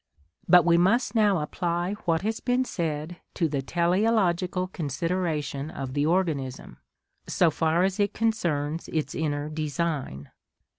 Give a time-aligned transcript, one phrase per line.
[0.49, 6.07] But we must now apply what has been said to the teleological consideration of the
[6.07, 6.77] organism,
[7.27, 10.31] so far as it concerns its inner design.